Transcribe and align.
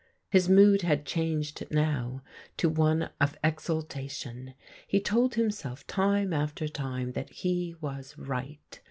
His 0.31 0.49
mood 0.49 0.81
had 0.81 1.05
changed 1.05 1.63
now 1.69 2.23
to 2.57 2.67
one 2.69 3.11
of 3.21 3.37
exultation. 3.43 4.55
He 4.87 4.99
told 4.99 5.35
himself 5.35 5.85
time 5.85 6.33
after 6.33 6.67
time 6.67 7.11
that 7.11 7.29
he 7.29 7.75
was 7.81 8.17
right. 8.17 8.79